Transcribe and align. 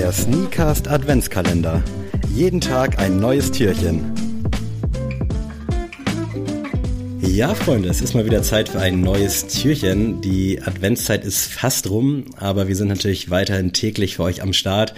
Der 0.00 0.12
Sneakast 0.12 0.88
Adventskalender. 0.88 1.84
Jeden 2.34 2.58
Tag 2.58 2.98
ein 2.98 3.20
neues 3.20 3.52
Türchen. 3.52 4.00
Ja, 7.20 7.54
Freunde, 7.54 7.90
es 7.90 8.00
ist 8.00 8.14
mal 8.14 8.24
wieder 8.24 8.42
Zeit 8.42 8.70
für 8.70 8.80
ein 8.80 9.02
neues 9.02 9.46
Türchen. 9.48 10.22
Die 10.22 10.62
Adventszeit 10.62 11.22
ist 11.26 11.52
fast 11.52 11.90
rum, 11.90 12.24
aber 12.38 12.66
wir 12.66 12.76
sind 12.76 12.88
natürlich 12.88 13.28
weiterhin 13.28 13.74
täglich 13.74 14.16
für 14.16 14.22
euch 14.22 14.40
am 14.40 14.54
Start. 14.54 14.94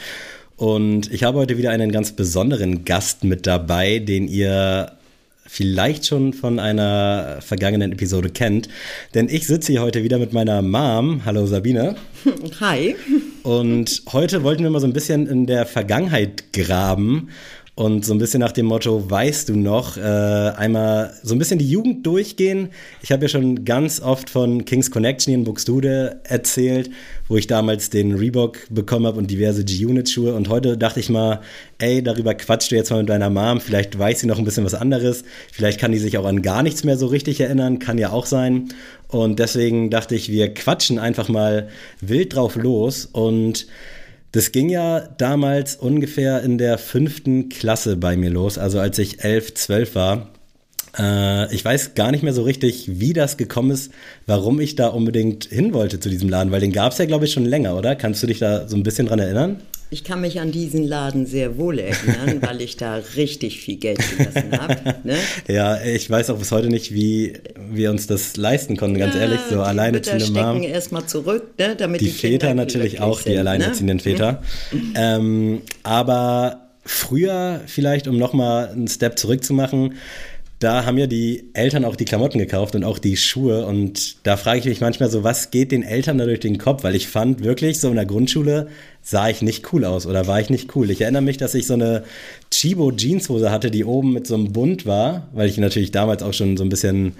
Und 0.57 1.13
ich 1.13 1.25
habe 1.25 1.37
heute 1.39 1.59
wieder 1.59 1.73
einen 1.73 1.91
ganz 1.91 2.13
besonderen 2.13 2.85
Gast 2.85 3.25
mit 3.25 3.49
dabei, 3.49 3.99
den 3.99 4.29
ihr 4.29 4.93
vielleicht 5.45 6.07
schon 6.07 6.33
von 6.33 6.61
einer 6.61 7.39
vergangenen 7.41 7.91
Episode 7.91 8.31
kennt. 8.31 8.69
Denn 9.15 9.29
ich 9.29 9.49
sitze 9.49 9.73
hier 9.73 9.83
heute 9.83 10.05
wieder 10.05 10.21
mit 10.21 10.33
meiner 10.33 10.63
Mom. 10.63 11.25
Hallo 11.25 11.45
Sabine. 11.47 11.97
Hi. 12.61 12.95
Und 13.43 14.03
heute 14.13 14.45
wollten 14.45 14.63
wir 14.63 14.71
mal 14.71 14.81
so 14.81 14.87
ein 14.87 14.93
bisschen 14.93 15.27
in 15.27 15.47
der 15.47 15.67
Vergangenheit 15.67 16.53
graben 16.53 17.31
und 17.75 18.05
so 18.05 18.13
ein 18.13 18.19
bisschen 18.19 18.41
nach 18.41 18.53
dem 18.53 18.67
Motto, 18.67 19.11
weißt 19.11 19.49
du 19.49 19.57
noch, 19.57 19.97
äh, 19.97 20.01
einmal 20.01 21.15
so 21.23 21.35
ein 21.35 21.39
bisschen 21.39 21.59
die 21.59 21.71
Jugend 21.71 22.07
durchgehen. 22.07 22.69
Ich 23.03 23.11
habe 23.11 23.23
ja 23.23 23.29
schon 23.29 23.65
ganz 23.65 23.99
oft 24.01 24.29
von 24.29 24.67
King's 24.67 24.91
Connection 24.91 25.33
in 25.33 25.45
Buxtehude 25.45 26.21
erzählt, 26.25 26.91
wo 27.29 27.39
ich 27.39 27.47
damals 27.47 27.89
den 27.89 28.15
Reebok 28.15 28.59
bekommen 28.69 29.07
habe 29.07 29.17
und 29.17 29.31
diverse 29.31 29.65
G-Unit-Schuhe. 29.65 30.35
Und 30.35 30.51
heute 30.51 30.77
dachte 30.77 31.01
ich 31.01 31.09
mal, 31.09 31.41
ey, 31.79 32.03
darüber 32.03 32.35
quatschst 32.35 32.73
du 32.73 32.77
jetzt 32.77 32.91
mal 32.91 32.99
mit 32.99 33.09
deiner 33.09 33.31
Mom. 33.31 33.59
Vielleicht 33.59 33.99
weiß 33.99 34.21
sie 34.21 34.27
noch 34.27 34.39
ein 34.39 34.45
bisschen 34.45 34.67
was 34.67 34.75
anderes. 34.75 35.25
Vielleicht 35.51 35.81
kann 35.81 35.93
die 35.93 35.99
sich 35.99 36.19
auch 36.19 36.27
an 36.27 36.43
gar 36.43 36.63
nichts 36.63 36.85
mehr 36.85 36.99
so 36.99 37.07
richtig 37.07 37.41
erinnern. 37.41 37.79
Kann 37.79 37.97
ja 37.97 38.11
auch 38.11 38.27
sein. 38.27 38.69
Und 39.09 39.39
deswegen 39.39 39.89
dachte 39.89 40.15
ich, 40.15 40.31
wir 40.31 40.53
quatschen 40.53 40.99
einfach 40.99 41.31
mal 41.31 41.69
wild 42.03 42.35
drauf 42.35 42.55
los 42.57 43.07
und 43.07 43.67
das 44.33 44.51
ging 44.51 44.71
ja 44.71 45.01
damals 45.01 45.77
ungefähr 45.77 46.43
in 46.43 46.59
der 46.59 46.79
fünften 46.79 47.49
Klasse 47.51 47.97
bei 47.97 48.17
mir 48.17 48.31
los, 48.31 48.59
also 48.59 48.81
als 48.81 48.99
ich 48.99 49.23
elf, 49.23 49.55
zwölf 49.55 49.95
war. 49.95 50.31
Äh, 50.99 51.55
ich 51.55 51.65
weiß 51.65 51.95
gar 51.95 52.11
nicht 52.11 52.23
mehr 52.23 52.33
so 52.33 52.43
richtig, 52.43 52.99
wie 52.99 53.13
das 53.13 53.37
gekommen 53.37 53.71
ist, 53.71 53.93
warum 54.27 54.59
ich 54.61 54.75
da 54.75 54.89
unbedingt 54.89 55.45
hin 55.45 55.75
wollte 55.75 56.01
zu 56.01 56.09
diesem 56.09 56.29
Laden, 56.29 56.51
weil 56.51 56.61
den 56.61 56.73
gab 56.73 56.93
es 56.93 56.99
ja, 56.99 57.05
glaube 57.05 57.27
ich, 57.27 57.33
schon 57.33 57.45
länger, 57.45 57.77
oder? 57.77 57.95
Kannst 57.95 58.23
du 58.23 58.27
dich 58.27 58.39
da 58.39 58.69
so 58.69 58.77
ein 58.77 58.83
bisschen 58.83 59.07
dran 59.07 59.19
erinnern? 59.19 59.61
Ich 59.93 60.05
kann 60.05 60.23
mich 60.23 60.41
an 60.41 60.53
diesen 60.53 60.85
Laden 60.85 61.27
sehr 61.27 61.59
wohl 61.59 61.79
erinnern, 61.79 62.41
weil 62.41 62.63
ich 62.63 62.79
da 62.79 63.03
richtig 63.15 63.61
viel 63.61 63.77
Geld 63.77 64.01
gelassen 64.17 64.59
habe. 64.59 64.95
Ne? 65.05 65.17
Ja, 65.49 65.83
ich 65.83 66.09
weiß 66.09 66.31
auch 66.31 66.39
bis 66.39 66.51
heute 66.51 66.69
nicht, 66.69 66.95
wie 66.95 67.35
wir 67.71 67.91
uns 67.91 68.07
das 68.07 68.39
leisten 68.39 68.79
konnten, 68.79 68.99
ganz 68.99 69.15
ja, 69.15 69.21
ehrlich. 69.21 69.41
So 69.51 69.61
alleinerziehende 69.61 70.31
Mom. 70.31 70.63
erstmal 70.63 71.05
zurück, 71.05 71.59
ne? 71.59 71.77
damit 71.77 72.01
die, 72.01 72.07
die 72.07 72.11
Väter 72.11 72.55
natürlich 72.55 73.03
auch, 73.03 73.21
sind, 73.21 73.35
die 73.35 73.39
alleinerziehenden 73.39 73.99
ne? 73.99 74.03
Väter. 74.03 74.43
ähm, 74.95 75.61
aber 75.83 76.71
früher 76.87 77.61
vielleicht, 77.67 78.09
um 78.09 78.17
nochmal 78.17 78.69
einen 78.71 78.89
Step 78.89 79.19
zurückzumachen, 79.19 79.97
da 80.63 80.85
haben 80.85 80.99
ja 80.99 81.07
die 81.07 81.51
Eltern 81.55 81.85
auch 81.85 81.97
die 81.97 82.05
Klamotten 82.05 82.39
gekauft 82.39 82.75
und 82.75 82.85
auch 82.85 82.99
die 82.99 83.17
Schuhe. 83.17 83.67
Und 83.67 84.17
da 84.27 84.37
frage 84.37 84.61
ich 84.61 84.65
mich 84.65 84.81
manchmal 84.81 85.11
so, 85.11 85.25
was 85.25 85.51
geht 85.51 85.73
den 85.73 85.83
Eltern 85.83 86.19
da 86.19 86.25
durch 86.25 86.41
den 86.41 86.59
Kopf? 86.59 86.85
Weil 86.85 86.95
ich 86.95 87.09
fand 87.09 87.43
wirklich, 87.43 87.81
so 87.81 87.89
in 87.89 87.97
der 87.97 88.07
Grundschule 88.07 88.69
sah 89.03 89.29
ich 89.29 89.43
nicht 89.43 89.73
cool 89.73 89.85
aus 89.85 90.07
oder 90.07 90.27
war 90.27 90.41
ich 90.41 90.51
nicht 90.51 90.75
cool. 90.77 90.91
Ich 90.91 91.01
erinnere 91.01 91.23
mich, 91.23 91.37
dass 91.37 91.55
ich 91.55 91.67
so 91.67 91.75
eine 91.75 92.05
Chibo 92.51 92.93
Jeanshose 92.93 93.51
hatte, 93.51 93.71
die 93.71 93.85
oben 93.85 94.13
mit 94.13 94.27
so 94.27 94.35
einem 94.35 94.53
Bund 94.53 94.87
war, 94.87 95.29
weil 95.33 95.49
ich 95.49 95.59
natürlich 95.59 95.91
damals 95.91 96.23
auch 96.23 96.33
schon 96.33 96.57
so 96.57 96.65
ein 96.65 96.71
bisschen 96.71 97.15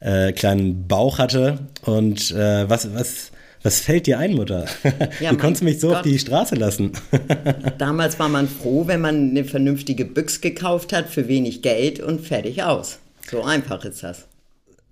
äh, 0.00 0.32
kleinen 0.32 0.88
Bauch 0.88 1.18
hatte. 1.18 1.60
Und 1.82 2.32
äh, 2.32 2.68
was, 2.68 2.94
was, 2.94 3.30
was 3.62 3.80
fällt 3.80 4.06
dir 4.06 4.18
ein, 4.18 4.34
Mutter? 4.34 4.66
Ja, 5.20 5.32
Wie 5.32 5.36
konntest 5.36 5.62
du 5.62 5.64
mich 5.64 5.80
so 5.80 5.88
Gott. 5.88 5.96
auf 5.98 6.02
die 6.02 6.18
Straße 6.18 6.54
lassen? 6.54 6.92
Damals 7.78 8.18
war 8.18 8.28
man 8.28 8.48
froh, 8.48 8.86
wenn 8.86 9.00
man 9.00 9.30
eine 9.30 9.44
vernünftige 9.44 10.04
Büchs 10.04 10.40
gekauft 10.40 10.92
hat 10.92 11.08
für 11.08 11.28
wenig 11.28 11.62
Geld 11.62 12.00
und 12.00 12.20
fertig 12.20 12.62
aus. 12.62 12.98
So 13.30 13.42
einfach 13.42 13.84
ist 13.84 14.02
das. 14.02 14.26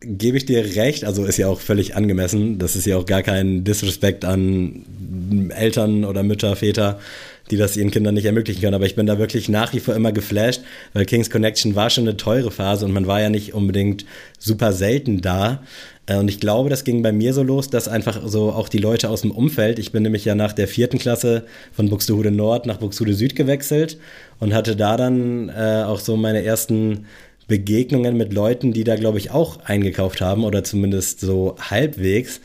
Gebe 0.00 0.36
ich 0.36 0.44
dir 0.44 0.62
recht, 0.76 1.04
also 1.04 1.24
ist 1.24 1.38
ja 1.38 1.48
auch 1.48 1.60
völlig 1.60 1.96
angemessen. 1.96 2.58
Das 2.58 2.76
ist 2.76 2.84
ja 2.86 2.96
auch 2.98 3.06
gar 3.06 3.22
kein 3.22 3.64
Disrespect 3.64 4.24
an 4.24 5.50
Eltern 5.56 6.04
oder 6.04 6.22
Mütter, 6.22 6.54
Väter, 6.54 6.98
die 7.50 7.56
das 7.56 7.76
ihren 7.76 7.90
Kindern 7.90 8.14
nicht 8.14 8.24
ermöglichen 8.24 8.60
können. 8.60 8.74
Aber 8.74 8.86
ich 8.86 8.96
bin 8.96 9.06
da 9.06 9.18
wirklich 9.18 9.48
nach 9.48 9.72
wie 9.72 9.80
vor 9.80 9.94
immer 9.94 10.12
geflasht, 10.12 10.62
weil 10.92 11.04
King's 11.04 11.30
Connection 11.30 11.74
war 11.74 11.90
schon 11.90 12.04
eine 12.04 12.16
teure 12.16 12.50
Phase 12.50 12.84
und 12.84 12.92
man 12.92 13.06
war 13.06 13.20
ja 13.20 13.28
nicht 13.28 13.54
unbedingt 13.54 14.04
super 14.38 14.72
selten 14.72 15.20
da. 15.20 15.62
Äh, 16.06 16.16
und 16.16 16.28
ich 16.28 16.40
glaube, 16.40 16.70
das 16.70 16.84
ging 16.84 17.02
bei 17.02 17.12
mir 17.12 17.34
so 17.34 17.42
los, 17.42 17.68
dass 17.70 17.88
einfach 17.88 18.20
so 18.26 18.52
auch 18.52 18.68
die 18.68 18.78
Leute 18.78 19.10
aus 19.10 19.22
dem 19.22 19.30
Umfeld, 19.30 19.78
ich 19.78 19.92
bin 19.92 20.02
nämlich 20.02 20.24
ja 20.24 20.34
nach 20.34 20.52
der 20.52 20.68
vierten 20.68 20.98
Klasse 20.98 21.44
von 21.72 21.88
Buxtehude 21.88 22.30
Nord 22.30 22.66
nach 22.66 22.78
Buxtehude 22.78 23.14
Süd 23.14 23.36
gewechselt 23.36 23.98
und 24.40 24.54
hatte 24.54 24.76
da 24.76 24.96
dann 24.96 25.48
äh, 25.48 25.84
auch 25.84 26.00
so 26.00 26.16
meine 26.16 26.44
ersten 26.44 27.06
Begegnungen 27.48 28.16
mit 28.16 28.32
Leuten, 28.32 28.72
die 28.72 28.82
da, 28.82 28.96
glaube 28.96 29.18
ich, 29.18 29.30
auch 29.30 29.60
eingekauft 29.64 30.20
haben 30.20 30.44
oder 30.44 30.64
zumindest 30.64 31.20
so 31.20 31.54
halbwegs. 31.60 32.40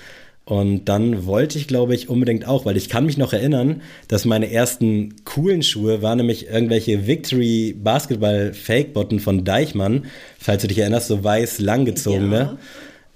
Und 0.52 0.90
dann 0.90 1.26
wollte 1.26 1.58
ich, 1.58 1.66
glaube 1.66 1.96
ich, 1.96 2.10
unbedingt 2.10 2.46
auch, 2.46 2.66
weil 2.66 2.76
ich 2.76 2.90
kann 2.90 3.06
mich 3.06 3.18
noch 3.18 3.32
erinnern, 3.32 3.82
dass 4.10 4.26
meine 4.26 4.52
ersten 4.52 5.16
coolen 5.24 5.64
Schuhe 5.64 6.02
waren 6.02 6.18
nämlich 6.18 6.50
irgendwelche 6.50 7.08
Victory 7.08 7.74
Basketball 7.82 8.54
Fake 8.54 8.94
Botten 8.94 9.22
von 9.22 9.46
Deichmann, 9.46 10.08
falls 10.38 10.64
du 10.64 10.68
dich 10.68 10.80
erinnerst, 10.80 11.08
so 11.08 11.24
weiß 11.24 11.60
langgezogene. 11.60 12.38
Ja 12.38 12.58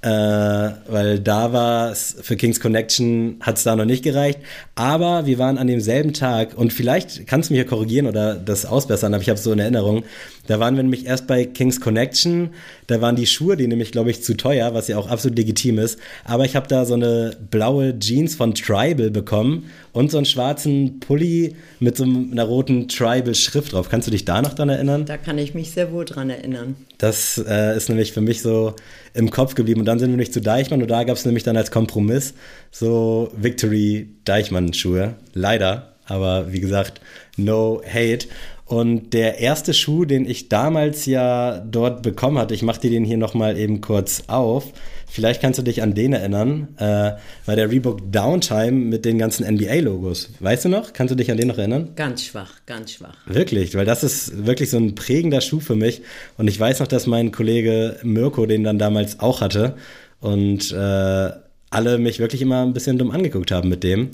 äh, 0.05 0.71
weil 0.87 1.19
da 1.19 1.51
war 1.51 1.91
es 1.91 2.15
für 2.21 2.35
Kings 2.35 2.59
Connection 2.59 3.37
hat 3.41 3.57
es 3.57 3.63
da 3.63 3.75
noch 3.75 3.85
nicht 3.85 4.03
gereicht. 4.03 4.39
Aber 4.75 5.25
wir 5.25 5.39
waren 5.39 5.57
an 5.57 5.65
demselben 5.65 6.13
Tag 6.13 6.55
und 6.55 6.71
vielleicht 6.71 7.25
kannst 7.25 7.49
du 7.49 7.53
mich 7.53 7.63
ja 7.63 7.67
korrigieren 7.67 8.05
oder 8.05 8.35
das 8.35 8.67
ausbessern, 8.67 9.15
aber 9.15 9.23
ich 9.23 9.29
habe 9.29 9.39
so 9.39 9.51
in 9.51 9.57
Erinnerung. 9.57 10.03
Da 10.47 10.59
waren 10.59 10.75
wir 10.75 10.83
nämlich 10.83 11.05
erst 11.05 11.27
bei 11.27 11.45
Kings 11.45 11.81
Connection, 11.81 12.49
da 12.87 13.01
waren 13.01 13.15
die 13.15 13.25
Schuhe, 13.25 13.57
die 13.57 13.67
nämlich, 13.67 13.91
glaube 13.91 14.11
ich, 14.11 14.23
zu 14.23 14.35
teuer, 14.37 14.73
was 14.73 14.87
ja 14.87 14.97
auch 14.97 15.09
absolut 15.09 15.37
legitim 15.37 15.79
ist. 15.79 15.99
Aber 16.23 16.45
ich 16.45 16.55
habe 16.55 16.67
da 16.67 16.85
so 16.85 16.93
eine 16.93 17.35
blaue 17.49 17.97
Jeans 17.97 18.35
von 18.35 18.53
Tribal 18.53 19.09
bekommen 19.09 19.69
und 19.91 20.11
so 20.11 20.17
einen 20.17 20.25
schwarzen 20.25 20.99
Pulli 20.99 21.55
mit 21.79 21.97
so 21.97 22.03
einer 22.03 22.43
roten 22.43 22.87
Tribal-Schrift 22.87 23.73
drauf. 23.73 23.89
Kannst 23.89 24.07
du 24.07 24.11
dich 24.11 24.25
da 24.25 24.41
noch 24.41 24.53
dran 24.53 24.69
erinnern? 24.69 25.05
Da 25.05 25.17
kann 25.17 25.37
ich 25.37 25.53
mich 25.53 25.71
sehr 25.71 25.91
wohl 25.91 26.05
dran 26.05 26.29
erinnern. 26.29 26.75
Das 26.97 27.37
äh, 27.37 27.75
ist 27.75 27.89
nämlich 27.89 28.11
für 28.11 28.21
mich 28.21 28.41
so 28.41 28.75
im 29.13 29.31
Kopf 29.31 29.55
geblieben. 29.55 29.79
Und 29.79 29.85
dann 29.85 29.99
sind 29.99 30.11
wir 30.11 30.17
nicht 30.17 30.33
zu 30.33 30.41
Deichmann 30.41 30.81
und 30.81 30.89
da 30.89 31.03
gab 31.03 31.17
es 31.17 31.25
nämlich 31.25 31.43
dann 31.43 31.57
als 31.57 31.71
Kompromiss 31.71 32.33
so 32.71 33.31
Victory 33.35 34.09
Deichmann-Schuhe. 34.25 35.15
Leider, 35.33 35.93
aber 36.05 36.51
wie 36.51 36.59
gesagt, 36.59 37.01
no 37.37 37.81
hate. 37.85 38.27
Und 38.65 39.13
der 39.13 39.39
erste 39.39 39.75
Schuh, 39.75 40.05
den 40.05 40.27
ich 40.27 40.49
damals 40.49 41.05
ja 41.05 41.59
dort 41.59 42.01
bekommen 42.01 42.39
hatte, 42.39 42.55
ich 42.55 42.63
mache 42.63 42.81
dir 42.81 42.89
den 42.89 43.05
hier 43.05 43.17
nochmal 43.17 43.57
eben 43.57 43.79
kurz 43.79 44.23
auf. 44.25 44.73
Vielleicht 45.05 45.39
kannst 45.39 45.59
du 45.59 45.63
dich 45.63 45.83
an 45.83 45.93
den 45.93 46.13
erinnern, 46.13 46.69
äh, 46.77 47.11
war 47.45 47.55
der 47.55 47.69
Reebok 47.69 48.11
Downtime 48.11 48.71
mit 48.71 49.05
den 49.05 49.19
ganzen 49.19 49.45
NBA-Logos. 49.45 50.31
Weißt 50.39 50.65
du 50.65 50.69
noch? 50.69 50.93
Kannst 50.93 51.11
du 51.11 51.15
dich 51.15 51.29
an 51.29 51.37
den 51.37 51.47
noch 51.47 51.59
erinnern? 51.59 51.91
Ganz 51.95 52.23
schwach, 52.23 52.53
ganz 52.65 52.93
schwach. 52.93 53.15
Wirklich, 53.27 53.75
weil 53.75 53.85
das 53.85 54.03
ist 54.03 54.45
wirklich 54.47 54.71
so 54.71 54.77
ein 54.77 54.95
prägender 54.95 55.41
Schuh 55.41 55.59
für 55.59 55.75
mich. 55.75 56.01
Und 56.37 56.47
ich 56.47 56.59
weiß 56.59 56.79
noch, 56.79 56.87
dass 56.87 57.05
mein 57.05 57.31
Kollege 57.31 57.97
Mirko 58.01 58.47
den 58.47 58.63
dann 58.63 58.79
damals 58.79 59.19
auch 59.19 59.41
hatte. 59.41 59.75
Und 60.21 60.71
äh, 60.71 61.29
alle 61.69 61.97
mich 61.99 62.17
wirklich 62.17 62.41
immer 62.41 62.63
ein 62.63 62.73
bisschen 62.73 62.97
dumm 62.97 63.11
angeguckt 63.11 63.51
haben 63.51 63.69
mit 63.69 63.83
dem. 63.83 64.09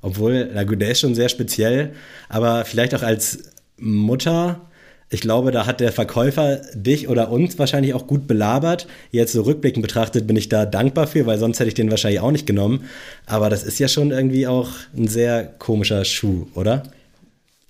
Obwohl, 0.00 0.50
na 0.54 0.62
gut, 0.62 0.80
der 0.80 0.90
ist 0.90 1.00
schon 1.00 1.16
sehr 1.16 1.28
speziell, 1.28 1.92
aber 2.28 2.64
vielleicht 2.64 2.94
auch 2.94 3.02
als 3.02 3.55
Mutter, 3.78 4.60
ich 5.08 5.20
glaube, 5.20 5.52
da 5.52 5.66
hat 5.66 5.78
der 5.80 5.92
Verkäufer 5.92 6.56
dich 6.74 7.08
oder 7.08 7.30
uns 7.30 7.58
wahrscheinlich 7.58 7.94
auch 7.94 8.08
gut 8.08 8.26
belabert. 8.26 8.88
Jetzt 9.12 9.32
so 9.32 9.42
rückblickend 9.42 9.82
betrachtet 9.82 10.26
bin 10.26 10.34
ich 10.34 10.48
da 10.48 10.66
dankbar 10.66 11.06
für, 11.06 11.26
weil 11.26 11.38
sonst 11.38 11.60
hätte 11.60 11.68
ich 11.68 11.74
den 11.74 11.90
wahrscheinlich 11.90 12.20
auch 12.20 12.32
nicht 12.32 12.46
genommen. 12.46 12.84
Aber 13.26 13.48
das 13.48 13.62
ist 13.62 13.78
ja 13.78 13.86
schon 13.86 14.10
irgendwie 14.10 14.48
auch 14.48 14.70
ein 14.96 15.06
sehr 15.06 15.44
komischer 15.44 16.04
Schuh, 16.04 16.46
oder? 16.54 16.82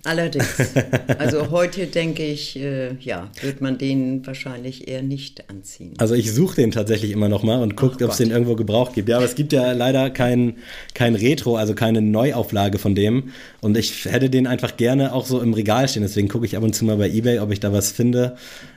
Allerdings. 0.07 0.47
Also 1.19 1.51
heute 1.51 1.87
denke 1.87 2.25
ich, 2.25 2.57
äh, 2.57 2.95
ja, 3.01 3.31
wird 3.41 3.61
man 3.61 3.79
den 3.79 4.25
wahrscheinlich 4.27 4.87
eher 4.87 5.03
nicht 5.03 5.49
anziehen. 5.49 5.95
Also 5.99 6.15
ich 6.15 6.33
suche 6.33 6.57
den 6.57 6.71
tatsächlich 6.71 7.11
immer 7.11 7.29
noch 7.29 7.43
mal 7.43 7.63
und 7.63 7.75
gucke, 7.75 8.05
ob 8.05 8.11
es 8.11 8.19
den 8.19 8.31
irgendwo 8.31 8.55
gebraucht 8.55 8.95
gibt. 8.95 9.09
Ja, 9.09 9.17
aber 9.17 9.25
es 9.25 9.35
gibt 9.35 9.53
ja 9.53 9.73
leider 9.73 10.11
kein, 10.11 10.57
kein 10.95 11.15
Retro, 11.15 11.57
also 11.57 11.75
keine 11.75 12.03
Neuauflage 12.03 12.79
von 12.79 12.95
dem. 12.95 13.31
Und 13.61 13.77
ich 13.77 14.05
hätte 14.05 14.31
den 14.31 14.47
einfach 14.47 14.77
gerne 14.77 15.13
auch 15.13 15.27
so 15.27 15.41
im 15.41 15.55
Regal 15.55 15.89
stehen. 15.89 16.03
Deswegen 16.03 16.29
gucke 16.29 16.47
ich 16.47 16.57
ab 16.57 16.63
und 16.63 16.75
zu 16.75 16.85
mal 16.85 16.97
bei 16.97 17.09
Ebay, 17.11 17.41
ob 17.41 17.51
ich 17.51 17.61
da 17.61 17.73
was 17.73 17.91
finde, 17.91 18.37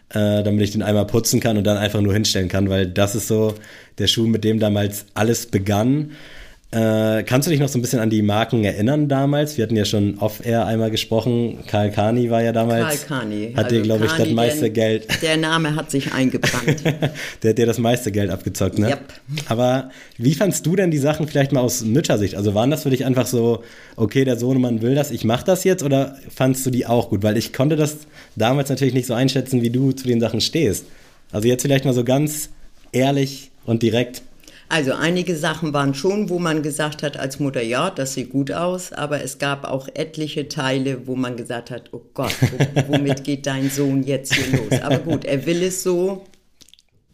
äh, 0.09 0.43
damit 0.43 0.61
ich 0.61 0.71
den 0.71 0.81
einmal 0.81 1.05
putzen 1.05 1.39
kann 1.39 1.57
und 1.57 1.65
dann 1.65 1.77
einfach 1.77 2.01
nur 2.01 2.13
hinstellen 2.13 2.47
kann, 2.47 2.69
weil 2.69 2.87
das 2.87 3.15
ist 3.15 3.27
so 3.27 3.53
der 3.97 4.07
Schuh, 4.07 4.27
mit 4.27 4.43
dem 4.43 4.59
damals 4.59 5.05
alles 5.13 5.45
begann. 5.45 6.11
Äh, 6.71 7.23
kannst 7.23 7.47
du 7.47 7.49
dich 7.49 7.59
noch 7.59 7.67
so 7.67 7.79
ein 7.79 7.81
bisschen 7.81 7.99
an 7.99 8.11
die 8.11 8.21
Marken 8.21 8.63
erinnern 8.63 9.07
damals? 9.07 9.57
Wir 9.57 9.63
hatten 9.63 9.75
ja 9.75 9.85
schon 9.85 10.19
off-air 10.19 10.67
einmal 10.67 10.91
gesprochen. 10.91 11.63
Karl 11.65 11.89
Kani 11.89 12.29
war 12.29 12.43
ja 12.43 12.51
damals. 12.51 13.07
Karl 13.07 13.21
Kani. 13.21 13.53
Hat 13.55 13.71
dir, 13.71 13.81
glaube 13.81 14.05
ich, 14.05 14.11
das 14.11 14.29
meiste 14.29 14.59
der, 14.61 14.69
Geld. 14.69 15.07
Der 15.23 15.37
Name 15.37 15.75
hat 15.75 15.89
sich 15.89 16.13
eingebrannt. 16.13 16.83
der 17.43 17.49
hat 17.49 17.57
dir 17.57 17.65
das 17.65 17.79
meiste 17.79 18.11
Geld 18.11 18.29
abgezockt, 18.29 18.77
ne? 18.77 18.89
Yep. 18.89 18.99
Aber 19.47 19.89
wie 20.17 20.35
fandst 20.35 20.63
du 20.67 20.75
denn 20.75 20.91
die 20.91 20.99
Sachen 20.99 21.27
vielleicht 21.27 21.51
mal 21.51 21.61
aus 21.61 21.83
Müttersicht? 21.83 22.35
Also 22.35 22.53
waren 22.53 22.69
das 22.69 22.83
für 22.83 22.91
dich 22.91 23.03
einfach 23.03 23.25
so, 23.25 23.63
okay, 23.95 24.23
der 24.23 24.37
Sohnemann 24.37 24.83
will 24.83 24.93
das, 24.93 25.09
ich 25.09 25.23
mach 25.23 25.41
das 25.41 25.63
jetzt? 25.63 25.81
Oder 25.81 26.17
fandst 26.29 26.67
du 26.67 26.69
die 26.69 26.85
auch 26.85 27.09
gut? 27.09 27.23
Weil 27.23 27.37
ich 27.37 27.51
konnte 27.51 27.77
das 27.77 27.97
damals 28.35 28.69
natürlich 28.69 28.93
nicht 28.93 29.07
so 29.07 29.15
einschätzen, 29.15 29.63
wie 29.63 29.71
du 29.71 29.91
zu 29.91 30.05
den 30.05 30.19
Sachen 30.19 30.39
stehst. 30.39 30.85
Also 31.31 31.47
jetzt 31.47 31.63
vielleicht 31.63 31.85
mal 31.85 31.95
so 31.95 32.03
ganz 32.03 32.49
ehrlich 32.91 33.49
und 33.65 33.81
direkt. 33.81 34.21
Also 34.71 34.93
einige 34.93 35.35
Sachen 35.35 35.73
waren 35.73 35.95
schon, 35.95 36.29
wo 36.29 36.37
man 36.37 36.61
gesagt 36.61 37.01
hat 37.01 37.17
als 37.17 37.39
Mutter, 37.39 37.63
ja, 37.63 37.89
das 37.89 38.13
sieht 38.13 38.29
gut 38.29 38.51
aus, 38.51 38.93
aber 38.93 39.23
es 39.23 39.39
gab 39.39 39.65
auch 39.65 39.87
etliche 39.95 40.47
Teile, 40.47 41.07
wo 41.07 41.15
man 41.15 41.35
gesagt 41.35 41.71
hat, 41.71 41.89
oh 41.91 42.03
Gott, 42.13 42.35
womit 42.87 43.23
geht 43.23 43.47
dein 43.47 43.71
Sohn 43.71 44.03
jetzt 44.03 44.35
hier 44.35 44.59
los? 44.59 44.79
Aber 44.83 44.99
gut, 44.99 45.25
er 45.25 45.47
will 45.47 45.63
es 45.63 45.81
so 45.81 46.23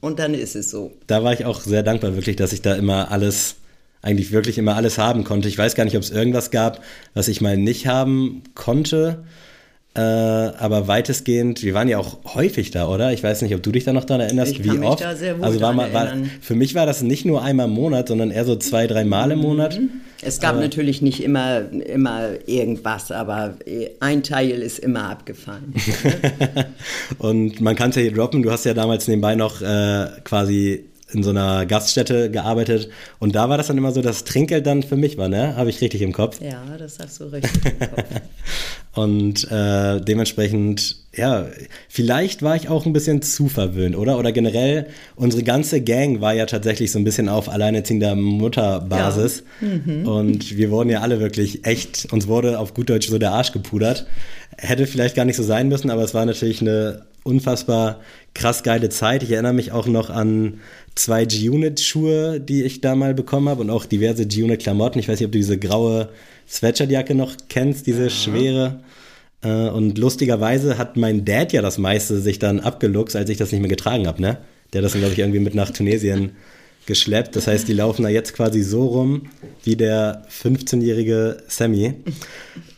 und 0.02 0.20
dann 0.20 0.34
ist 0.34 0.58
es 0.58 0.70
so. 0.70 0.92
Da 1.08 1.24
war 1.24 1.32
ich 1.32 1.46
auch 1.46 1.62
sehr 1.62 1.82
dankbar 1.82 2.14
wirklich, 2.16 2.36
dass 2.36 2.52
ich 2.52 2.62
da 2.62 2.76
immer 2.76 3.10
alles, 3.10 3.56
eigentlich 4.02 4.34
wirklich 4.34 4.58
immer 4.58 4.76
alles 4.76 4.98
haben 4.98 5.24
konnte. 5.24 5.48
Ich 5.48 5.58
weiß 5.58 5.76
gar 5.76 5.86
nicht, 5.86 5.96
ob 5.96 6.04
es 6.04 6.12
irgendwas 6.12 6.52
gab, 6.52 6.84
was 7.14 7.30
ich 7.30 7.40
mal 7.40 7.56
nicht 7.56 7.88
haben 7.88 8.44
konnte. 8.54 9.24
Äh, 9.96 10.02
aber 10.02 10.90
weitestgehend, 10.90 11.64
wir 11.64 11.74
waren 11.74 11.88
ja 11.88 11.98
auch 11.98 12.18
häufig 12.36 12.70
da, 12.72 12.90
oder? 12.90 13.14
Ich 13.14 13.24
weiß 13.24 13.42
nicht, 13.44 13.56
ob 13.56 13.64
du 13.64 13.72
dich 13.72 13.86
da 13.86 13.94
noch 13.94 14.04
daran 14.04 14.22
erinnerst, 14.22 14.52
ich 14.52 14.64
wie 14.64 14.68
kann 14.68 14.80
mich 14.80 14.90
oft. 14.90 15.02
Da 15.02 15.16
sehr 15.16 15.38
wohl 15.38 15.46
also 15.46 15.62
war 15.62 15.72
mal, 15.72 15.94
war, 15.94 16.10
für 16.42 16.56
mich 16.56 16.76
war 16.76 16.86
das 16.86 17.02
nicht 17.02 17.24
nur 17.24 17.42
einmal 17.42 17.68
im 17.68 17.74
Monat, 17.74 18.10
sondern 18.10 18.30
eher 18.30 18.44
so 18.44 18.58
zwei, 18.58 18.88
drei 18.88 19.06
Mal 19.06 19.32
im 19.32 19.40
Monat. 19.40 19.80
Es 20.22 20.42
gab 20.42 20.60
natürlich 20.60 21.02
nicht 21.02 21.24
immer, 21.24 21.72
immer 21.72 22.30
irgendwas, 22.46 23.12
aber 23.12 23.58
ein 24.02 24.24
Teil 24.24 24.62
ist 24.62 24.80
immer 24.80 25.10
abgefallen. 25.10 25.74
Und 27.18 27.62
man 27.62 27.76
kann 27.78 27.92
es 27.92 27.96
ja 27.96 28.02
hier 28.02 28.14
droppen, 28.14 28.44
du 28.44 28.52
hast 28.52 28.66
ja 28.66 28.74
damals 28.74 29.08
nebenbei 29.08 29.36
noch 29.36 29.62
äh, 29.62 30.08
quasi 30.26 30.84
in 31.16 31.24
so 31.24 31.32
einer 31.32 31.66
Gaststätte 31.66 32.30
gearbeitet 32.30 32.90
und 33.20 33.36
da 33.36 33.50
war 33.50 33.58
das 33.58 33.68
dann 33.68 33.78
immer 33.78 33.92
so, 33.92 34.02
dass 34.02 34.24
Trinkgeld 34.26 34.66
dann 34.68 34.84
für 34.84 34.98
mich 34.98 35.18
war, 35.18 35.30
ne? 35.30 35.56
Habe 35.56 35.70
ich 35.70 35.82
richtig 35.82 36.02
im 36.02 36.12
Kopf. 36.12 36.42
ja, 36.42 36.62
das 36.78 37.00
hast 37.00 37.20
du 37.20 37.26
richtig 37.26 37.66
im 37.66 37.80
Kopf. 37.80 38.04
Und 38.96 39.52
äh, 39.52 40.00
dementsprechend, 40.00 40.96
ja, 41.16 41.48
vielleicht 41.88 42.42
war 42.42 42.56
ich 42.56 42.70
auch 42.70 42.86
ein 42.86 42.94
bisschen 42.94 43.22
zu 43.22 43.48
verwöhnt, 43.48 43.96
oder? 43.96 44.20
Oder 44.20 44.32
generell, 44.32 44.88
unsere 45.16 45.44
ganze 45.44 45.82
Gang 45.82 46.22
war 46.22 46.34
ja 46.34 46.46
tatsächlich 46.46 46.92
so 46.92 47.00
ein 47.00 47.04
bisschen 47.04 47.30
auf 47.30 47.50
alleinerziehender 47.50 48.16
Mutterbasis. 48.16 49.44
Und 50.06 50.58
wir 50.58 50.72
wurden 50.72 50.90
ja 50.90 51.02
alle 51.02 51.20
wirklich 51.20 51.66
echt, 51.66 52.12
uns 52.12 52.28
wurde 52.28 52.60
auf 52.60 52.74
gut 52.74 52.90
Deutsch 52.90 53.08
so 53.08 53.18
der 53.18 53.32
Arsch 53.32 53.52
gepudert. 53.52 54.08
Hätte 54.58 54.88
vielleicht 54.88 55.16
gar 55.16 55.26
nicht 55.26 55.38
so 55.38 55.44
sein 55.44 55.68
müssen, 55.68 55.90
aber 55.90 56.04
es 56.04 56.14
war 56.14 56.26
natürlich 56.26 56.62
eine 56.62 57.04
unfassbar 57.24 58.02
krass 58.34 58.64
geile 58.64 58.90
Zeit. 58.90 59.24
Ich 59.24 59.32
erinnere 59.32 59.54
mich 59.54 59.72
auch 59.72 59.88
noch 59.88 60.10
an 60.10 60.60
zwei 60.96 61.26
G-Unit-Schuhe, 61.26 62.40
die 62.40 62.64
ich 62.64 62.82
da 62.82 62.96
mal 62.96 63.14
bekommen 63.14 63.50
habe 63.50 63.62
und 63.62 63.70
auch 63.70 63.86
diverse 63.86 64.26
G-Unit-Klamotten. 64.26 65.00
Ich 65.00 65.08
weiß 65.08 65.20
nicht, 65.20 65.26
ob 65.26 65.32
du 65.32 65.40
diese 65.40 65.58
graue 65.58 66.10
Sweatshirtjacke 66.48 67.16
noch 67.16 67.36
kennst, 67.50 67.88
diese 67.88 68.10
schwere. 68.10 68.80
Äh, 69.46 69.70
Und 69.70 69.98
lustigerweise 69.98 70.78
hat 70.78 70.98
mein 70.98 71.24
Dad 71.24 71.54
ja 71.54 71.62
das 71.62 71.78
meiste 71.78 72.20
sich 72.20 72.40
dann 72.40 72.60
abgeluchst, 72.60 73.16
als 73.16 73.30
ich 73.30 73.38
das 73.38 73.52
nicht 73.52 73.62
mehr 73.62 73.70
getragen 73.70 74.08
habe, 74.08 74.22
ne? 74.22 74.38
Der 74.74 74.80
hat 74.80 74.86
das 74.86 74.94
dann, 74.94 75.02
glaube 75.02 75.14
ich, 75.14 75.20
irgendwie 75.20 75.40
mit 75.40 75.54
nach 75.56 75.70
Tunesien 75.70 76.32
geschleppt. 76.88 77.36
Das 77.36 77.48
heißt, 77.48 77.68
die 77.68 77.74
laufen 77.74 78.04
da 78.04 78.10
jetzt 78.10 78.34
quasi 78.34 78.62
so 78.62 78.86
rum 78.88 79.28
wie 79.64 79.76
der 79.76 80.26
15-jährige 80.42 81.38
Sammy. 81.48 81.94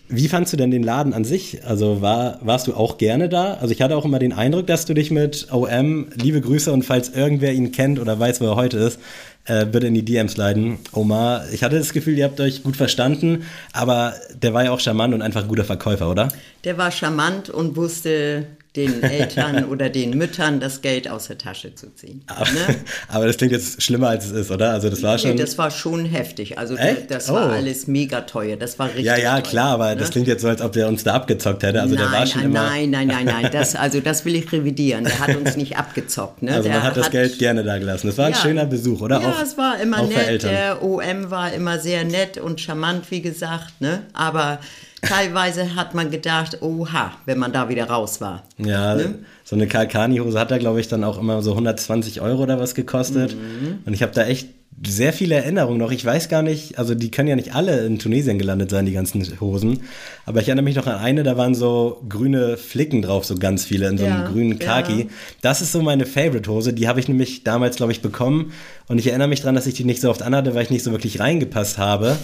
Wie 0.10 0.30
fandst 0.30 0.54
du 0.54 0.58
denn 0.58 0.72
den 0.72 0.84
Laden 0.84 1.14
an 1.14 1.26
sich? 1.26 1.66
Also 1.66 2.02
war, 2.02 2.40
warst 2.42 2.68
du 2.68 2.74
auch 2.74 2.98
gerne 2.98 3.28
da? 3.28 3.56
Also 3.56 3.74
ich 3.74 3.82
hatte 3.82 3.98
auch 3.98 4.06
immer 4.06 4.20
den 4.20 4.32
Eindruck, 4.32 4.66
dass 4.68 4.86
du 4.86 4.94
dich 4.94 5.12
mit 5.12 5.52
OM, 5.52 6.08
liebe 6.16 6.40
Grüße 6.40 6.72
und 6.72 6.84
falls 6.84 7.10
irgendwer 7.10 7.52
ihn 7.52 7.74
kennt 7.74 8.00
oder 8.00 8.18
weiß, 8.18 8.40
wo 8.40 8.46
er 8.46 8.56
heute 8.56 8.78
ist, 8.78 9.00
äh, 9.46 9.66
bitte 9.66 9.88
in 9.88 9.94
die 9.94 10.06
DMs 10.06 10.38
leiten. 10.38 10.80
Omar, 10.94 11.44
ich 11.52 11.64
hatte 11.64 11.78
das 11.78 11.92
Gefühl, 11.92 12.18
ihr 12.18 12.24
habt 12.24 12.40
euch 12.40 12.64
gut 12.64 12.78
verstanden, 12.78 13.44
aber 13.74 14.14
der 14.42 14.54
war 14.54 14.64
ja 14.64 14.72
auch 14.72 14.80
charmant 14.80 15.14
und 15.14 15.22
einfach 15.22 15.44
ein 15.44 15.50
guter 15.50 15.66
Verkäufer, 15.66 16.10
oder? 16.10 16.30
Der 16.64 16.78
war 16.78 16.92
charmant 16.92 17.50
und 17.50 17.76
wusste 17.76 18.48
den 18.78 19.04
Eltern 19.04 19.66
oder 19.70 19.90
den 19.90 20.18
Müttern 20.18 20.60
das 20.62 20.82
Geld 20.82 21.10
aus 21.10 21.28
der 21.28 21.38
Tasche 21.38 21.76
zu 21.76 21.94
ziehen. 21.94 22.24
Aber, 22.28 22.46
Ne? 22.52 22.76
aber 23.10 23.26
das 23.26 23.36
klingt 23.38 23.52
jetzt 23.52 23.82
schlimmer, 23.82 24.10
als 24.10 24.26
es 24.28 24.32
ist, 24.32 24.52
oder? 24.52 24.72
Also 24.72 24.90
das 24.90 25.04
war 25.04 25.18
schon... 25.18 25.32
Nee, 25.32 25.38
das 25.38 25.58
war 25.58 25.70
schon 25.72 26.06
heftig. 26.06 26.58
Also 26.58 26.76
Echt? 26.78 27.12
das 27.12 27.30
war 27.30 27.48
Oh. 27.50 27.52
alles 27.52 27.88
mega 27.88 28.22
teuer. 28.22 28.56
Das 28.56 28.80
war 28.80 28.88
richtig 28.88 29.06
ja, 29.06 29.18
ja, 29.18 29.34
teuer, 29.34 29.42
klar, 29.42 29.72
aber 29.74 29.90
ne? 29.90 29.98
das 29.98 30.12
klingt 30.12 30.28
jetzt 30.28 30.42
so, 30.42 30.48
als 30.48 30.62
ob 30.62 30.72
der 30.72 30.88
uns 30.88 31.04
da 31.04 31.16
abgezockt 31.16 31.64
hätte. 31.64 31.82
Also 31.82 31.96
nein, 31.96 32.04
der 32.04 32.20
war 32.20 32.26
schon 32.28 32.42
nein, 32.42 32.50
immer... 32.52 32.64
nein, 32.70 32.90
nein, 32.90 33.08
nein, 33.08 33.26
nein. 33.26 33.50
Das, 33.52 33.76
also 33.76 34.00
das 34.00 34.24
will 34.24 34.36
ich 34.36 34.52
revidieren. 34.52 35.04
Der 35.04 35.20
hat 35.20 35.36
uns 35.36 35.58
nicht 35.58 35.78
abgezockt. 35.78 36.44
Ne? 36.44 36.52
Also 36.52 36.64
der 36.70 36.74
man 36.78 36.84
hat 36.84 36.96
das 36.96 37.10
Geld 37.12 37.40
gerne 37.40 37.64
da 37.64 37.78
gelassen. 37.80 38.08
Das 38.08 38.18
war 38.18 38.28
ein 38.28 38.34
Ja. 38.34 38.40
schöner 38.40 38.66
Besuch, 38.66 39.02
oder? 39.02 39.20
Ja, 39.20 39.32
auch, 39.32 39.42
es 39.42 39.58
war 39.58 39.80
immer 39.82 40.04
nett. 40.04 40.44
Der 40.44 40.84
OM 40.84 41.32
war 41.32 41.52
immer 41.54 41.80
sehr 41.80 42.04
nett 42.04 42.38
und 42.38 42.62
charmant, 42.62 43.10
wie 43.12 43.22
gesagt. 43.22 43.82
Ne? 43.82 44.04
Aber 44.14 44.60
teilweise 45.02 45.76
hat 45.76 45.94
man 45.94 46.10
gedacht, 46.12 46.62
oha, 46.62 47.12
wenn 47.26 47.38
man 47.38 47.52
da 47.54 47.70
wieder 47.70 47.86
raus 47.90 48.20
war. 48.22 48.44
Ja, 48.58 48.96
Ne? 48.96 49.16
so 49.44 49.56
eine 49.56 49.68
Kalkani-Hose 49.68 50.40
hat 50.40 50.52
da, 50.52 50.58
glaube 50.58 50.80
ich, 50.82 50.88
dann 50.88 51.04
auch 51.04 51.18
immer 51.20 51.42
so 51.42 51.52
120 51.52 52.22
Euro 52.22 52.44
oder 52.44 52.60
was 52.60 52.76
gekostet. 52.76 53.36
Mhm. 53.36 53.80
Und 53.86 53.94
ich 53.94 54.02
habe 54.02 54.12
da 54.14 54.26
echt 54.26 54.50
sehr 54.86 55.12
viele 55.12 55.34
Erinnerungen 55.36 55.80
noch. 55.80 55.90
Ich 55.92 56.06
weiß 56.06 56.30
gar 56.30 56.44
nicht, 56.44 56.78
also 56.78 56.94
die 56.94 57.10
können 57.10 57.28
ja 57.30 57.36
nicht 57.36 57.56
alle 57.56 57.84
in 57.86 57.98
Tunesien 57.98 58.38
gelandet 58.38 58.70
sein, 58.70 58.86
die 58.86 58.92
ganzen 58.92 59.26
Hosen. 59.40 59.80
Aber 60.28 60.40
ich 60.42 60.48
erinnere 60.50 60.66
mich 60.66 60.76
noch 60.76 60.86
an 60.86 60.98
eine, 61.00 61.24
da 61.24 61.36
waren 61.36 61.56
so 61.56 62.04
grüne 62.08 62.58
Flicken 62.58 63.02
drauf, 63.02 63.26
so 63.26 63.36
ganz 63.36 63.66
viele 63.66 63.88
in 63.88 63.98
so 63.98 64.06
einem 64.06 64.22
Ja, 64.24 64.28
grünen 64.28 64.60
Khaki. 64.60 65.00
ja. 65.02 65.06
Das 65.42 65.62
ist 65.62 65.72
so 65.72 65.82
meine 65.82 66.06
Favorite-Hose. 66.06 66.74
Die 66.74 66.88
habe 66.88 67.00
ich 67.00 67.08
nämlich 67.08 67.44
damals, 67.44 67.78
glaube 67.78 67.92
ich, 67.92 68.02
bekommen. 68.04 68.52
Und 68.88 69.00
ich 69.00 69.08
erinnere 69.08 69.28
mich 69.30 69.42
dran, 69.42 69.56
dass 69.56 69.66
ich 69.66 69.74
die 69.74 69.84
nicht 69.84 70.00
so 70.02 70.12
oft 70.12 70.22
anhatte, 70.22 70.54
weil 70.54 70.62
ich 70.64 70.70
nicht 70.70 70.84
so 70.84 70.92
wirklich 70.92 71.20
reingepasst 71.20 71.80
habe. 71.80 72.16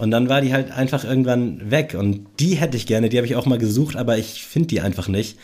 Und 0.00 0.10
dann 0.12 0.30
war 0.30 0.40
die 0.40 0.54
halt 0.54 0.70
einfach 0.70 1.04
irgendwann 1.04 1.70
weg. 1.70 1.94
Und 1.94 2.26
die 2.40 2.54
hätte 2.54 2.78
ich 2.78 2.86
gerne, 2.86 3.10
die 3.10 3.18
habe 3.18 3.26
ich 3.26 3.36
auch 3.36 3.44
mal 3.44 3.58
gesucht, 3.58 3.96
aber 3.96 4.16
ich 4.16 4.44
finde 4.44 4.68
die 4.68 4.80
einfach 4.80 5.08
nicht. 5.08 5.38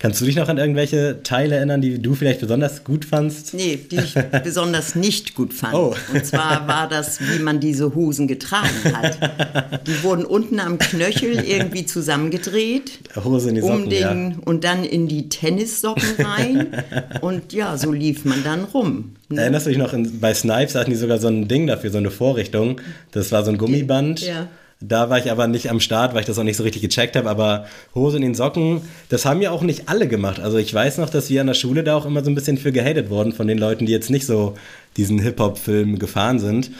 Kannst 0.00 0.18
du 0.22 0.24
dich 0.24 0.34
noch 0.34 0.48
an 0.48 0.56
irgendwelche 0.56 1.22
Teile 1.22 1.56
erinnern, 1.56 1.82
die 1.82 2.00
du 2.00 2.14
vielleicht 2.14 2.40
besonders 2.40 2.84
gut 2.84 3.04
fandst? 3.04 3.52
Nee, 3.52 3.78
die 3.90 3.96
ich 3.96 4.14
besonders 4.42 4.94
nicht 4.94 5.34
gut 5.34 5.52
fand. 5.52 5.74
Oh. 5.74 5.94
Und 6.14 6.24
zwar 6.24 6.66
war 6.66 6.88
das, 6.88 7.20
wie 7.20 7.38
man 7.38 7.60
diese 7.60 7.94
Hosen 7.94 8.26
getragen 8.26 8.94
hat. 8.94 9.86
Die 9.86 10.02
wurden 10.02 10.24
unten 10.24 10.58
am 10.58 10.78
Knöchel 10.78 11.44
irgendwie 11.44 11.84
zusammengedreht. 11.84 12.92
Hose 13.22 13.50
in 13.50 13.56
die 13.56 13.60
Socken, 13.60 13.82
um 13.82 13.90
den, 13.90 14.38
Und 14.38 14.64
dann 14.64 14.84
in 14.84 15.06
die 15.06 15.28
Tennissocken 15.28 16.24
rein. 16.24 16.68
Und 17.20 17.52
ja, 17.52 17.76
so 17.76 17.92
lief 17.92 18.24
man 18.24 18.42
dann 18.42 18.64
rum. 18.64 19.16
ne? 19.28 19.42
Erinnerst 19.42 19.66
du 19.66 19.70
dich 19.70 19.78
noch, 19.78 19.92
in, 19.92 20.18
bei 20.18 20.32
Snipes 20.32 20.76
hatten 20.76 20.92
die 20.92 20.96
sogar 20.96 21.18
so 21.18 21.28
ein 21.28 21.46
Ding 21.46 21.66
dafür, 21.66 21.90
so 21.90 21.98
eine 21.98 22.10
Vorrichtung. 22.10 22.80
Das 23.12 23.32
war 23.32 23.44
so 23.44 23.50
ein 23.50 23.58
Gummiband. 23.58 24.20
Ja. 24.20 24.48
Da 24.82 25.10
war 25.10 25.18
ich 25.18 25.30
aber 25.30 25.46
nicht 25.46 25.68
am 25.68 25.78
Start, 25.78 26.14
weil 26.14 26.20
ich 26.20 26.26
das 26.26 26.38
auch 26.38 26.42
nicht 26.42 26.56
so 26.56 26.62
richtig 26.62 26.80
gecheckt 26.80 27.14
habe. 27.14 27.28
Aber 27.28 27.66
Hose 27.94 28.16
in 28.16 28.22
den 28.22 28.34
Socken, 28.34 28.80
das 29.10 29.26
haben 29.26 29.42
ja 29.42 29.50
auch 29.50 29.60
nicht 29.60 29.90
alle 29.90 30.08
gemacht. 30.08 30.40
Also 30.40 30.56
ich 30.56 30.72
weiß 30.72 30.96
noch, 30.98 31.10
dass 31.10 31.28
wir 31.28 31.42
an 31.42 31.48
der 31.48 31.54
Schule 31.54 31.84
da 31.84 31.96
auch 31.96 32.06
immer 32.06 32.24
so 32.24 32.30
ein 32.30 32.34
bisschen 32.34 32.56
für 32.56 32.72
gehatet 32.72 33.10
wurden 33.10 33.32
von 33.32 33.46
den 33.46 33.58
Leuten, 33.58 33.84
die 33.84 33.92
jetzt 33.92 34.08
nicht 34.08 34.24
so 34.26 34.54
diesen 34.96 35.18
Hip-Hop-Film 35.18 35.98
gefahren 35.98 36.38
sind. 36.38 36.70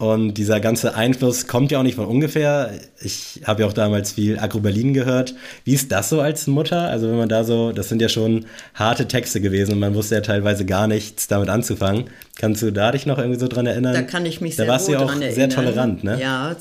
Und 0.00 0.34
dieser 0.34 0.60
ganze 0.60 0.94
Einfluss 0.94 1.48
kommt 1.48 1.72
ja 1.72 1.80
auch 1.80 1.82
nicht 1.82 1.96
von 1.96 2.06
ungefähr. 2.06 2.70
Ich 3.02 3.40
habe 3.44 3.62
ja 3.62 3.68
auch 3.68 3.72
damals 3.72 4.12
viel 4.12 4.38
Agro 4.38 4.60
Berlin 4.60 4.94
gehört. 4.94 5.34
Wie 5.64 5.74
ist 5.74 5.90
das 5.90 6.08
so 6.08 6.20
als 6.20 6.46
Mutter? 6.46 6.82
Also 6.82 7.08
wenn 7.08 7.16
man 7.16 7.28
da 7.28 7.42
so, 7.42 7.72
das 7.72 7.88
sind 7.88 8.00
ja 8.00 8.08
schon 8.08 8.46
harte 8.74 9.08
Texte 9.08 9.40
gewesen 9.40 9.72
und 9.72 9.80
man 9.80 9.96
wusste 9.96 10.14
ja 10.14 10.20
teilweise 10.20 10.64
gar 10.64 10.86
nichts 10.86 11.26
damit 11.26 11.48
anzufangen. 11.48 12.04
Kannst 12.38 12.62
du 12.62 12.70
da 12.70 12.92
dich 12.92 13.06
noch 13.06 13.18
irgendwie 13.18 13.40
so 13.40 13.48
dran 13.48 13.66
erinnern? 13.66 13.92
Da 13.92 14.02
kann 14.02 14.24
ich 14.24 14.40
mich 14.40 14.54
da 14.54 14.62
sehr 14.62 14.72
warst 14.72 14.86
du 14.86 14.92
wohl 14.92 14.98
ja 15.00 15.04
auch 15.04 15.10
dran 15.10 15.22
erinnern. 15.22 15.34
sehr 15.34 15.48
tolerant, 15.64 16.04
ne? 16.04 16.20
Ja, 16.20 16.54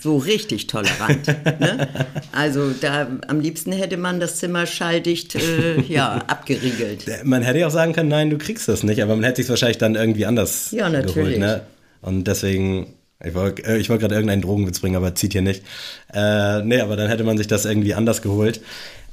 so 0.00 0.16
richtig 0.16 0.68
tolerant. 0.68 1.26
ne? 1.60 1.88
Also 2.30 2.70
da 2.80 3.08
am 3.26 3.40
liebsten 3.40 3.72
hätte 3.72 3.96
man 3.96 4.20
das 4.20 4.36
Zimmer 4.36 4.66
schalldicht 4.66 5.34
äh, 5.34 5.80
ja, 5.88 6.22
abgeriegelt. 6.28 7.06
Man 7.24 7.42
hätte 7.42 7.58
ja 7.58 7.66
auch 7.66 7.72
sagen 7.72 7.92
können, 7.92 8.08
nein, 8.08 8.30
du 8.30 8.38
kriegst 8.38 8.68
das 8.68 8.84
nicht, 8.84 9.02
aber 9.02 9.16
man 9.16 9.24
hätte 9.24 9.42
sich 9.42 9.50
wahrscheinlich 9.50 9.78
dann 9.78 9.96
irgendwie 9.96 10.26
anders 10.26 10.70
Ja, 10.70 10.88
natürlich. 10.88 11.14
geholt, 11.14 11.38
ne? 11.40 11.62
Und 12.02 12.24
deswegen, 12.24 12.94
ich 13.24 13.34
wollte 13.34 13.64
äh, 13.64 13.78
ich 13.78 13.88
wollt 13.88 14.00
gerade 14.00 14.14
irgendeinen 14.14 14.42
Drogenwitz 14.42 14.80
bringen, 14.80 14.96
aber 14.96 15.14
zieht 15.14 15.32
hier 15.32 15.42
nicht. 15.42 15.62
Äh, 16.12 16.62
nee, 16.62 16.80
aber 16.80 16.96
dann 16.96 17.08
hätte 17.08 17.24
man 17.24 17.38
sich 17.38 17.46
das 17.46 17.64
irgendwie 17.64 17.94
anders 17.94 18.22
geholt. 18.22 18.60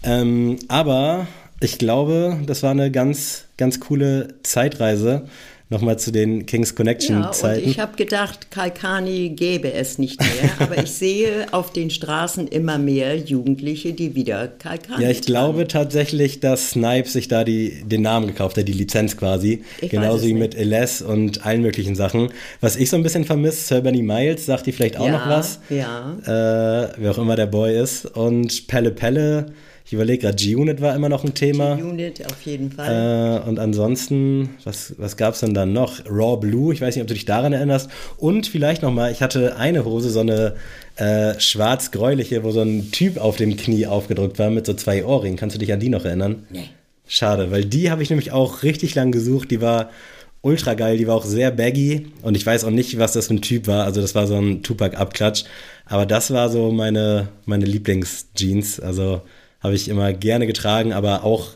Ähm, 0.04 0.60
aber 0.68 1.28
ich 1.60 1.78
glaube, 1.78 2.40
das 2.46 2.62
war 2.64 2.72
eine 2.72 2.92
ganz, 2.92 3.46
ganz 3.58 3.80
coole 3.80 4.36
Zeitreise. 4.44 5.28
Nochmal 5.70 5.98
zu 5.98 6.12
den 6.12 6.46
Kings 6.46 6.76
Connection 6.76 7.22
Ja, 7.22 7.30
und 7.32 7.58
ich 7.58 7.80
habe 7.80 7.96
gedacht, 7.96 8.52
Kalkani 8.52 9.30
gäbe 9.30 9.74
es 9.74 9.98
nicht 9.98 10.20
mehr, 10.22 10.52
aber 10.60 10.78
ich 10.84 10.92
sehe 10.92 11.52
auf 11.52 11.74
den 11.74 11.90
Straßen 11.90 12.48
immer 12.48 12.78
mehr 12.78 13.18
Jugendliche, 13.18 13.94
die 13.94 14.16
wieder 14.16 14.48
Kalkani 14.48 15.04
Ja, 15.04 15.10
ich 15.10 15.22
tragen. 15.22 15.26
glaube 15.26 15.68
tatsächlich, 15.68 16.40
dass 16.40 16.72
Snipe 16.72 17.10
sich 17.10 17.28
da 17.28 17.44
die, 17.44 17.84
den 17.86 18.02
Namen 18.02 18.28
gekauft 18.28 18.58
hat, 18.58 18.68
die 18.68 18.74
Lizenz 18.74 19.18
quasi. 19.18 19.64
Ich 19.82 19.90
Genauso 19.90 20.28
wie 20.28 20.34
mit 20.34 20.54
LS 20.56 21.02
und 21.02 21.46
allen 21.46 21.62
möglichen 21.62 21.96
Sachen. 21.96 22.30
Was 22.62 22.76
ich 22.76 22.90
so 22.90 22.96
ein 22.98 23.04
bisschen 23.04 23.24
vermisse, 23.26 23.66
Sir 23.66 23.82
Benny 23.82 24.02
Miles, 24.02 24.46
sagt 24.46 24.66
die 24.68 24.72
vielleicht 24.72 24.98
auch 24.98 25.06
ja, 25.08 25.12
noch 25.14 25.28
was. 25.28 25.60
Ja, 25.70 26.18
Äh, 26.24 26.94
wer 26.98 27.12
auch 27.12 27.18
immer 27.18 27.36
der 27.36 27.48
Boy 27.48 27.78
ist. 27.82 28.06
Und 28.06 28.68
Pelle 28.68 28.92
Pelle, 28.92 29.48
ich 29.86 29.94
überlege 29.94 30.24
gerade, 30.24 30.36
G-Unit 30.36 30.82
war 30.82 30.96
immer 30.96 31.10
noch 31.10 31.24
ein 31.24 31.34
Thema. 31.34 31.74
Unit 31.74 32.26
auf 32.26 32.42
jeden 32.44 32.72
Fall. 32.72 33.42
Äh, 33.44 33.48
und 33.48 33.60
ansonsten, 33.60 34.52
was, 34.64 34.96
was 34.98 35.18
gab 35.18 35.34
es 35.34 35.42
denn 35.42 35.54
dann 35.54 35.74
noch? 35.74 36.00
Raw 36.10 36.38
Blue, 36.38 36.74
ich 36.74 36.82
weiß 36.82 36.96
nicht, 36.96 37.02
ob 37.02 37.08
du 37.08 37.14
dich 37.14 37.26
daran 37.26 37.54
erinnerst. 37.54 37.90
Und 38.18 38.48
vielleicht 38.48 38.82
nochmal, 38.82 39.12
ich 39.12 39.22
hatte 39.22 39.58
eine 39.58 39.84
Hose, 39.86 40.10
so 40.10 40.22
eine 40.22 40.56
äh, 40.96 41.40
schwarz-gräuliche, 41.40 42.44
wo 42.44 42.52
so 42.52 42.62
ein 42.62 42.92
Typ 42.92 43.18
auf 43.18 43.36
dem 43.36 43.58
Knie 43.58 43.86
aufgedrückt 43.86 44.40
war 44.40 44.50
mit 44.50 44.66
so 44.66 44.74
zwei 44.74 45.04
Ohrringen. 45.04 45.38
Kannst 45.38 45.56
du 45.56 45.60
dich 45.60 45.74
an 45.74 45.80
die 45.80 45.90
noch 45.90 46.06
erinnern? 46.06 46.48
nee. 46.50 46.70
Schade, 47.06 47.52
weil 47.52 47.66
die 47.66 47.92
habe 47.92 48.02
ich 48.02 48.10
nämlich 48.10 48.32
auch 48.32 48.64
richtig 48.64 48.96
lang 48.96 49.12
gesucht. 49.12 49.52
Die 49.52 49.62
war 49.62 49.90
ultra 50.42 50.74
geil, 50.74 50.98
die 50.98 51.06
war 51.06 51.16
auch 51.16 51.26
sehr 51.26 51.52
baggy 51.52 52.08
und 52.22 52.36
ich 52.36 52.46
weiß 52.46 52.64
auch 52.64 52.70
nicht, 52.70 52.98
was 52.98 53.14
das 53.14 53.28
für 53.28 53.36
ein 53.36 53.42
Typ 53.42 53.68
war. 53.68 53.86
Also 53.86 54.02
das 54.02 54.16
war 54.16 54.26
so 54.26 54.36
ein 54.36 54.64
Tupac-Abklatsch. 54.64 55.44
Aber 55.86 56.06
das 56.06 56.32
war 56.32 56.50
so 56.50 56.72
meine, 56.72 57.28
meine 57.46 57.66
Lieblingsjeans. 57.66 58.80
Also 58.80 59.22
habe 59.64 59.76
ich 59.76 59.88
immer 59.88 60.14
gerne 60.14 60.46
getragen, 60.46 60.94
aber 60.94 61.24
auch 61.24 61.56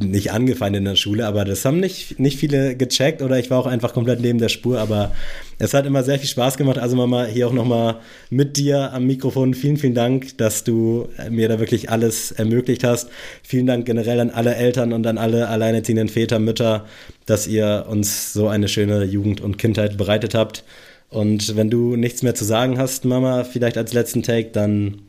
nicht 0.00 0.30
angefeindet 0.30 0.80
in 0.80 0.84
der 0.84 0.96
Schule, 0.96 1.26
aber 1.26 1.44
das 1.44 1.64
haben 1.64 1.80
nicht, 1.80 2.20
nicht 2.20 2.38
viele 2.38 2.76
gecheckt 2.76 3.20
oder 3.20 3.38
ich 3.38 3.50
war 3.50 3.58
auch 3.58 3.66
einfach 3.66 3.92
komplett 3.92 4.20
neben 4.20 4.38
der 4.38 4.48
Spur, 4.48 4.78
aber 4.78 5.12
es 5.58 5.74
hat 5.74 5.86
immer 5.86 6.04
sehr 6.04 6.20
viel 6.20 6.28
Spaß 6.28 6.56
gemacht. 6.56 6.78
Also 6.78 6.94
Mama, 6.94 7.24
hier 7.24 7.48
auch 7.48 7.52
nochmal 7.52 7.96
mit 8.30 8.56
dir 8.56 8.92
am 8.92 9.06
Mikrofon. 9.06 9.54
Vielen, 9.54 9.76
vielen 9.76 9.94
Dank, 9.94 10.38
dass 10.38 10.62
du 10.62 11.08
mir 11.30 11.48
da 11.48 11.58
wirklich 11.58 11.90
alles 11.90 12.30
ermöglicht 12.30 12.84
hast. 12.84 13.08
Vielen 13.42 13.66
Dank 13.66 13.84
generell 13.84 14.20
an 14.20 14.30
alle 14.30 14.54
Eltern 14.54 14.92
und 14.92 15.04
an 15.06 15.18
alle 15.18 15.48
alleinerziehenden 15.48 16.08
Väter, 16.08 16.38
Mütter, 16.38 16.86
dass 17.26 17.48
ihr 17.48 17.86
uns 17.88 18.32
so 18.32 18.46
eine 18.46 18.68
schöne 18.68 19.02
Jugend 19.04 19.40
und 19.40 19.58
Kindheit 19.58 19.96
bereitet 19.96 20.34
habt. 20.34 20.62
Und 21.10 21.56
wenn 21.56 21.70
du 21.70 21.96
nichts 21.96 22.22
mehr 22.22 22.34
zu 22.34 22.44
sagen 22.44 22.78
hast, 22.78 23.04
Mama, 23.04 23.42
vielleicht 23.44 23.76
als 23.76 23.92
letzten 23.92 24.22
Take, 24.22 24.50
dann 24.50 25.02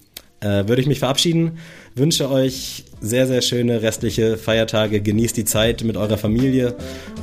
äh, 0.44 0.68
würde 0.68 0.82
ich 0.82 0.88
mich 0.88 1.00
verabschieden. 1.00 1.58
Wünsche 1.96 2.30
euch 2.30 2.86
sehr, 3.02 3.28
sehr 3.28 3.42
schöne 3.42 3.82
restliche 3.82 4.38
Feiertage. 4.38 5.02
Genießt 5.02 5.38
die 5.38 5.46
Zeit 5.46 5.84
mit 5.84 5.98
eurer 5.98 6.18
Familie 6.18 6.76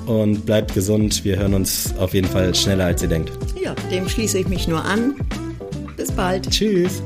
und 0.06 0.46
bleibt 0.46 0.74
gesund. 0.74 1.24
Wir 1.24 1.36
hören 1.38 1.54
uns 1.54 1.94
auf 1.98 2.14
jeden 2.14 2.28
Fall 2.28 2.54
schneller, 2.54 2.86
als 2.86 3.02
ihr 3.02 3.08
denkt. 3.08 3.32
Ja, 3.62 3.74
dem 3.90 4.08
schließe 4.08 4.38
ich 4.38 4.48
mich 4.48 4.68
nur 4.68 4.84
an. 4.84 5.14
Bis 5.96 6.10
bald. 6.12 6.48
Tschüss. 6.50 7.02